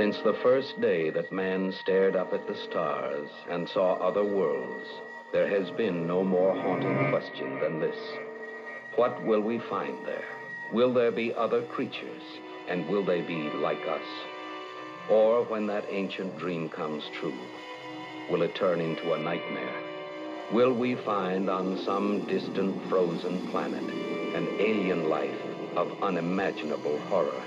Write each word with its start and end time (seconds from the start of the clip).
Since 0.00 0.16
the 0.24 0.38
first 0.42 0.80
day 0.80 1.10
that 1.10 1.30
man 1.30 1.74
stared 1.82 2.16
up 2.16 2.32
at 2.32 2.48
the 2.48 2.54
stars 2.54 3.28
and 3.50 3.68
saw 3.68 3.96
other 3.96 4.24
worlds, 4.24 4.88
there 5.30 5.46
has 5.46 5.70
been 5.72 6.06
no 6.06 6.24
more 6.24 6.54
haunting 6.58 7.10
question 7.10 7.60
than 7.60 7.80
this. 7.80 7.98
What 8.96 9.22
will 9.26 9.42
we 9.42 9.58
find 9.58 10.06
there? 10.06 10.24
Will 10.72 10.94
there 10.94 11.12
be 11.12 11.34
other 11.34 11.60
creatures? 11.66 12.22
And 12.66 12.88
will 12.88 13.04
they 13.04 13.20
be 13.20 13.50
like 13.50 13.86
us? 13.86 14.06
Or 15.10 15.44
when 15.44 15.66
that 15.66 15.84
ancient 15.90 16.38
dream 16.38 16.70
comes 16.70 17.04
true, 17.20 17.38
will 18.30 18.40
it 18.40 18.54
turn 18.54 18.80
into 18.80 19.12
a 19.12 19.18
nightmare? 19.18 19.82
Will 20.50 20.72
we 20.72 20.94
find 20.94 21.50
on 21.50 21.76
some 21.84 22.26
distant 22.26 22.88
frozen 22.88 23.46
planet 23.48 23.84
an 23.84 24.48
alien 24.58 25.10
life 25.10 25.42
of 25.76 26.02
unimaginable 26.02 26.98
horror? 27.10 27.44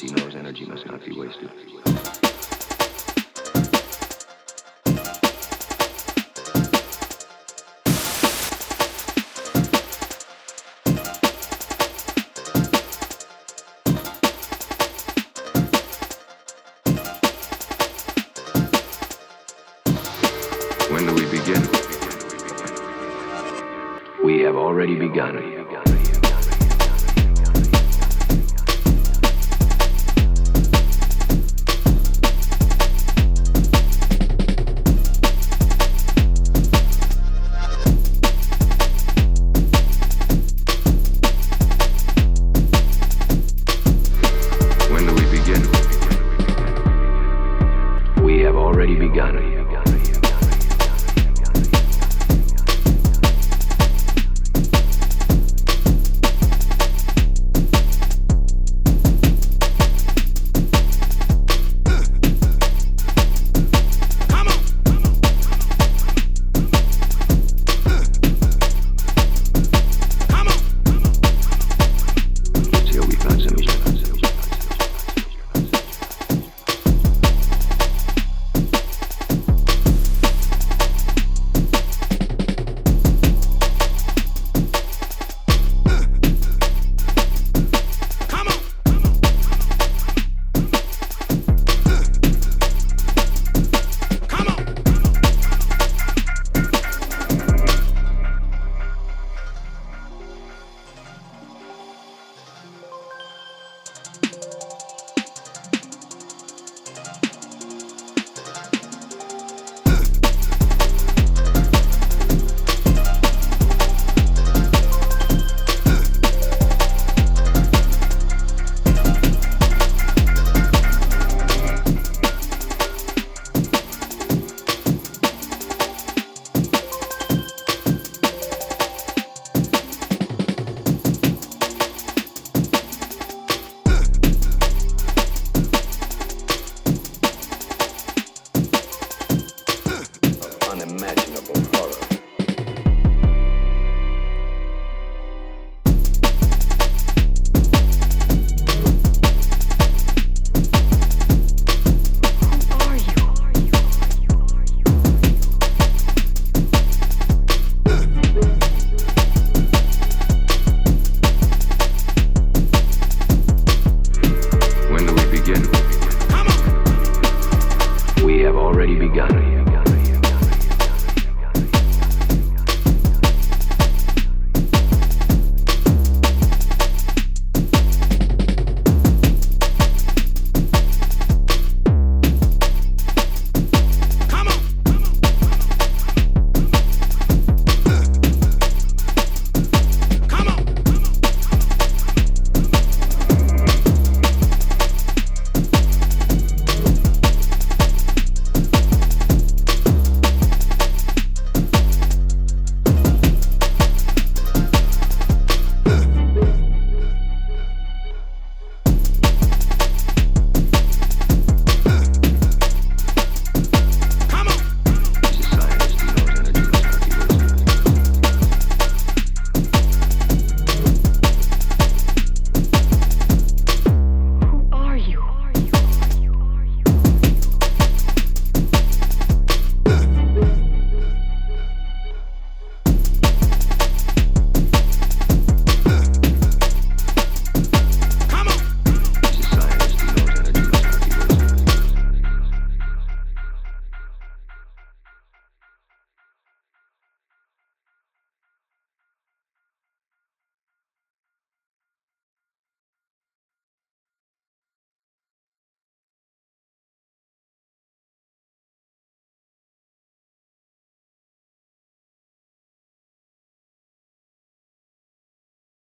He 0.00 0.10
knows 0.10 0.34
energy 0.34 0.66
must 0.66 0.84
not 0.86 1.02
be 1.04 1.18
wasted. 1.18 1.48
When 20.90 21.06
do 21.06 21.14
we 21.14 21.24
begin? 21.30 21.62
We 24.22 24.40
have 24.40 24.56
already 24.56 24.96
begun. 24.96 25.53